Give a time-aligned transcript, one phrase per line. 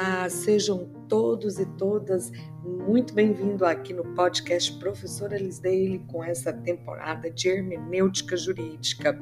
[0.00, 2.32] Olá, sejam todos e todas
[2.64, 9.20] muito bem-vindos aqui no podcast Professora Lisdeile com essa temporada de hermenêutica jurídica.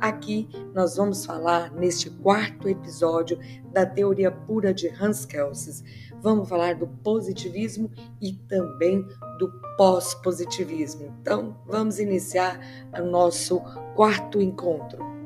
[0.00, 3.40] Aqui nós vamos falar neste quarto episódio
[3.72, 5.84] da teoria pura de Hans Kelsen.
[6.22, 9.04] Vamos falar do positivismo e também
[9.36, 11.12] do pós-positivismo.
[11.20, 12.60] Então, vamos iniciar
[12.96, 13.58] o nosso
[13.96, 15.19] quarto encontro.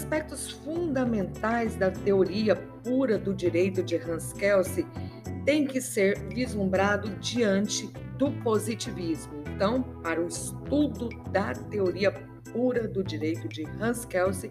[0.00, 4.86] Aspectos fundamentais da teoria pura do direito de Hans Kelsen
[5.44, 9.44] têm que ser vislumbrado diante do positivismo.
[9.54, 12.10] Então, para o estudo da teoria
[12.50, 14.50] pura do direito de Hans Kelsen,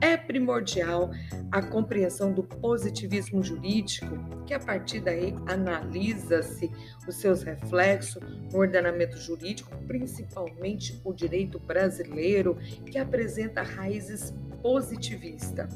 [0.00, 1.10] é primordial
[1.52, 6.70] a compreensão do positivismo jurídico, que a partir daí analisa-se
[7.06, 14.34] os seus reflexos no ordenamento jurídico, principalmente o direito brasileiro, que apresenta raízes
[14.66, 15.68] positivista.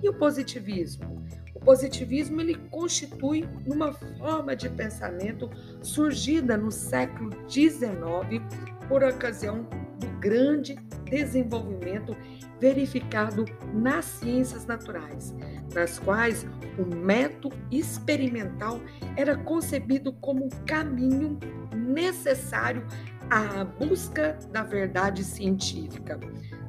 [0.00, 1.20] E o positivismo?
[1.52, 5.50] O positivismo ele constitui uma forma de pensamento
[5.82, 8.40] surgida no século XIX
[8.88, 9.66] por ocasião
[9.98, 10.76] do grande
[11.10, 12.16] desenvolvimento
[12.60, 13.44] verificado
[13.74, 15.34] nas ciências naturais,
[15.74, 16.46] nas quais
[16.78, 18.80] o método experimental
[19.16, 21.36] era concebido como um caminho
[21.74, 22.86] necessário
[23.30, 26.18] à busca da verdade científica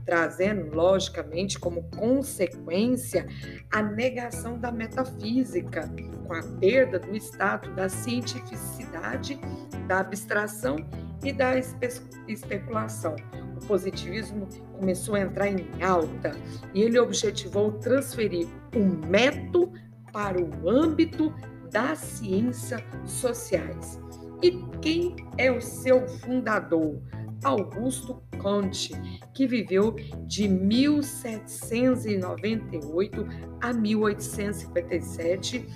[0.07, 3.27] trazendo, logicamente, como consequência
[3.69, 5.91] a negação da metafísica,
[6.25, 9.37] com a perda do estado da cientificidade,
[9.85, 10.77] da abstração
[11.21, 11.89] e da espe
[12.25, 13.17] especulação.
[13.61, 14.47] O positivismo
[14.79, 16.31] começou a entrar em alta
[16.73, 19.73] e ele objetivou transferir o método
[20.13, 21.33] para o âmbito
[21.69, 24.06] das ciências sociais.
[24.41, 26.99] E quem é o seu fundador?
[27.43, 28.93] Augusto Conte,
[29.33, 33.27] que viveu de 1798
[33.61, 35.67] a 1857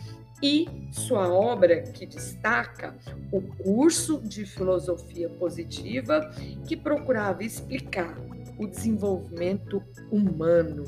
[0.41, 2.95] e sua obra que destaca
[3.31, 6.31] o curso de filosofia positiva
[6.67, 8.17] que procurava explicar
[8.57, 10.83] o desenvolvimento humano.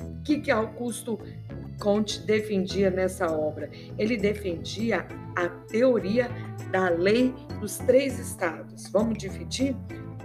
[0.00, 1.18] O que, que Augusto
[1.80, 3.68] Conte defendia nessa obra?
[3.98, 6.28] Ele defendia a teoria
[6.70, 8.88] da lei dos três estados.
[8.90, 9.76] Vamos dividir?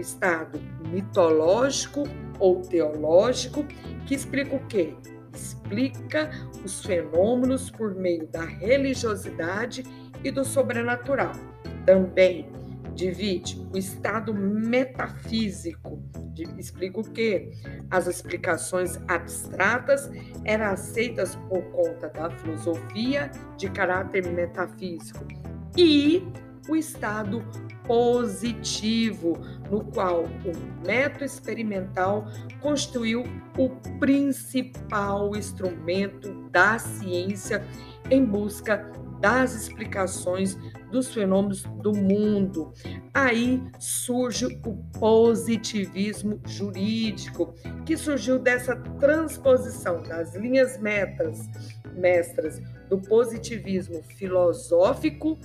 [0.02, 0.60] estado
[0.92, 2.04] mitológico
[2.40, 3.64] ou teológico,
[4.06, 4.96] que explica o quê?
[5.34, 6.30] Explica
[6.64, 9.84] os fenômenos por meio da religiosidade
[10.24, 11.34] e do sobrenatural.
[11.86, 12.50] Também
[12.96, 16.02] divide o estado metafísico,
[16.58, 17.52] explica o quê?
[17.90, 20.10] As explicações abstratas
[20.46, 25.26] eram aceitas por conta da filosofia de caráter metafísico
[25.78, 26.24] e
[26.68, 27.44] o estado
[27.90, 29.36] positivo,
[29.68, 32.28] no qual o método experimental
[32.62, 33.24] constituiu
[33.58, 33.70] o
[34.00, 37.66] principal instrumento da ciência
[38.12, 40.56] em busca das explicações
[40.92, 42.72] dos fenômenos do mundo.
[43.12, 47.56] Aí surge o positivismo jurídico,
[47.88, 51.50] que surgiu dessa transposição das linhas metas,
[51.96, 55.40] mestras do positivismo filosófico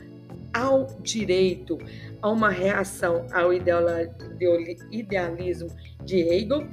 [0.54, 1.76] ao direito,
[2.22, 5.68] a uma reação ao idealismo
[6.04, 6.68] de Hegel,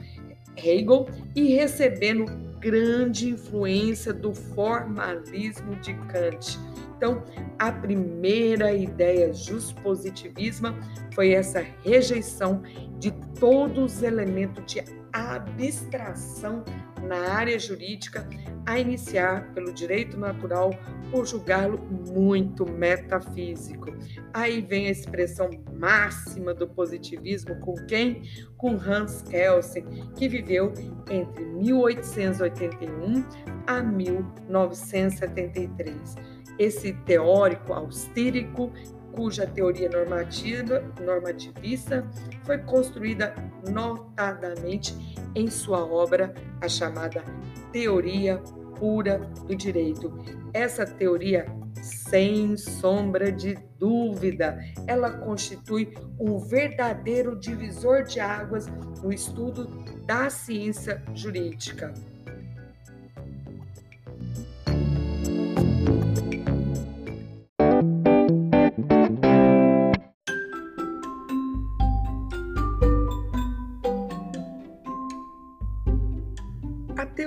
[0.56, 2.25] Hegel e recebendo
[2.59, 6.59] grande influência do formalismo de Kant.
[6.96, 7.24] Então,
[7.58, 9.34] a primeira ideia
[9.81, 10.68] positivismo
[11.16, 12.62] foi essa rejeição
[13.00, 13.09] de
[13.40, 16.64] todos os elementos de abstração
[17.03, 18.25] na área jurídica,
[18.66, 20.72] a iniciar pelo direito natural,
[21.09, 21.79] por julgá-lo
[22.14, 23.93] muito metafísico.
[24.34, 28.22] Aí vem a expressão máxima do positivismo com quem?
[28.58, 29.84] Com Hans Kelsen,
[30.16, 30.72] que viveu
[31.09, 33.26] entre 1881
[33.67, 36.16] a 1973.
[36.58, 38.72] Esse teórico austrírico
[39.11, 42.08] cuja teoria normativa, normativista
[42.43, 43.34] foi construída
[43.69, 44.96] notadamente
[45.35, 47.23] em sua obra, a chamada
[47.72, 48.37] Teoria
[48.78, 50.11] Pura do Direito.
[50.53, 51.46] Essa teoria,
[51.81, 58.67] sem sombra de dúvida, ela constitui um verdadeiro divisor de águas
[59.02, 59.66] no estudo
[60.05, 61.93] da ciência jurídica.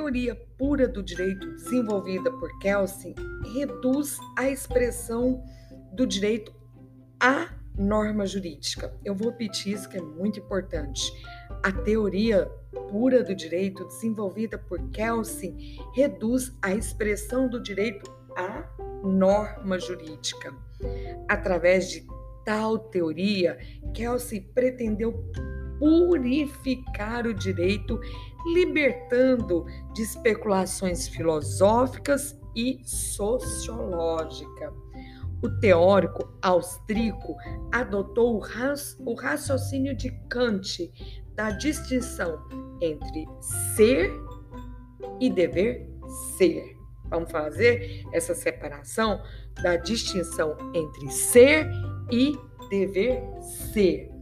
[0.04, 3.14] Teoria pura do direito desenvolvida por Kelsen
[3.54, 5.42] reduz a expressão
[5.94, 6.54] do direito
[7.18, 7.48] à
[7.78, 8.94] norma jurídica.
[9.02, 11.10] Eu vou repetir isso que é muito importante.
[11.62, 12.44] A teoria
[12.90, 15.56] pura do direito desenvolvida por Kelsen
[15.94, 18.68] reduz a expressão do direito à
[19.02, 20.54] norma jurídica.
[21.30, 22.06] Através de
[22.44, 23.58] tal teoria,
[23.94, 25.14] Kelsen pretendeu
[25.84, 28.00] purificar o direito,
[28.54, 34.72] libertando de especulações filosóficas e sociológicas.
[35.42, 37.36] O teórico austríaco
[37.70, 38.42] adotou
[39.00, 40.90] o raciocínio de Kant
[41.34, 42.42] da distinção
[42.80, 43.26] entre
[43.76, 44.10] ser
[45.20, 45.86] e dever
[46.38, 46.78] ser.
[47.10, 49.20] Vamos fazer essa separação
[49.62, 51.68] da distinção entre ser
[52.10, 52.34] e
[52.70, 53.22] dever
[53.72, 54.14] ser.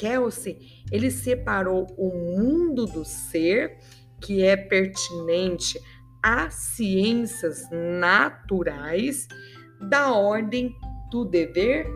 [0.00, 0.56] Kelsen,
[0.90, 3.76] ele separou o mundo do ser,
[4.20, 5.80] que é pertinente
[6.22, 9.26] às ciências naturais,
[9.88, 10.74] da ordem
[11.10, 11.86] do dever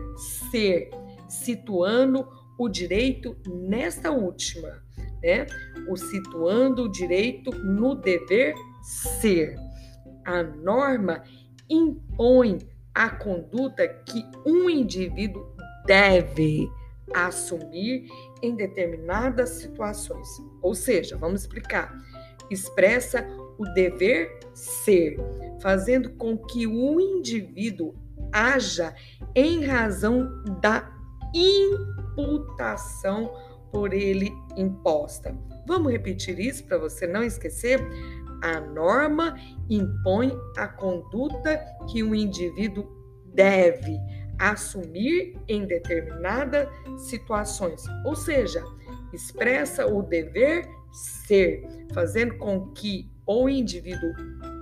[0.49, 0.89] ser,
[1.27, 2.27] situando
[2.57, 4.83] o direito nesta última,
[5.21, 5.45] né?
[5.87, 9.55] O situando o direito no dever ser.
[10.25, 11.23] A norma
[11.69, 12.57] impõe
[12.93, 15.45] a conduta que um indivíduo
[15.85, 16.67] deve
[17.13, 18.07] assumir
[18.45, 20.27] em determinadas situações.
[20.61, 21.93] Ou seja, vamos explicar.
[22.49, 23.27] Expressa
[23.57, 25.17] o dever ser,
[25.61, 27.93] fazendo com que o indivíduo
[28.31, 28.93] haja
[29.33, 30.91] em razão da
[31.33, 33.31] imputação
[33.71, 35.35] por ele imposta.
[35.67, 37.79] Vamos repetir isso para você não esquecer?
[38.41, 39.35] A norma
[39.69, 41.59] impõe a conduta
[41.89, 42.85] que o indivíduo
[43.33, 43.97] deve
[44.39, 46.67] assumir em determinadas
[46.97, 48.63] situações, ou seja,
[49.13, 54.11] expressa o dever ser, fazendo com que o indivíduo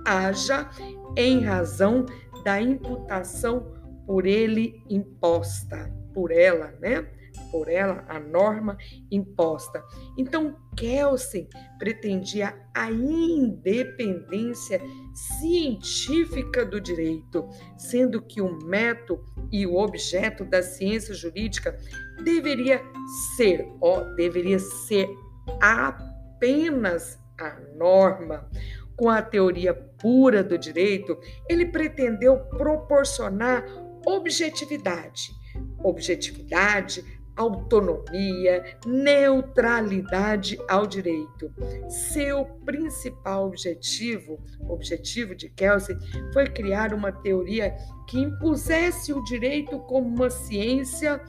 [0.06, 0.68] haja
[1.16, 2.06] em razão
[2.44, 3.72] da imputação
[4.06, 7.06] por ele imposta, por ela, né?
[7.54, 8.76] Por ela, a norma
[9.12, 9.80] imposta.
[10.18, 11.48] Então, Kelsen
[11.78, 14.82] pretendia a independência
[15.14, 17.48] científica do direito,
[17.78, 21.78] sendo que o método e o objeto da ciência jurídica
[22.24, 22.82] deveria
[23.36, 25.08] ser, ó, deveria ser
[25.60, 28.50] apenas a norma.
[28.96, 31.16] Com a teoria pura do direito,
[31.48, 33.64] ele pretendeu proporcionar
[34.04, 35.30] objetividade.
[35.84, 37.04] Objetividade,
[37.36, 41.52] autonomia, neutralidade ao direito.
[41.88, 44.38] Seu principal objetivo,
[44.68, 45.96] objetivo de Kelsen,
[46.32, 47.74] foi criar uma teoria
[48.06, 51.20] que impusesse o direito como uma ciência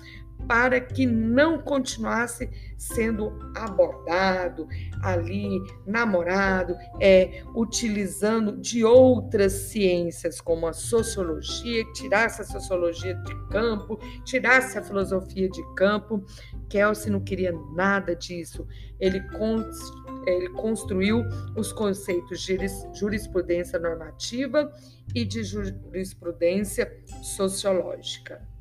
[0.48, 4.68] para que não continuasse sendo abordado
[5.02, 14.00] ali, namorado, é, utilizando de outras ciências, como a sociologia, tirasse a sociologia de campo,
[14.24, 16.24] tirasse a filosofia de campo.
[16.70, 18.68] Kelsey não queria nada disso.
[19.00, 19.22] Ele,
[20.28, 21.24] ele construiu
[21.56, 22.58] os conceitos de
[22.94, 24.72] jurisprudência normativa
[25.14, 28.55] e de jurisprudência sociológica.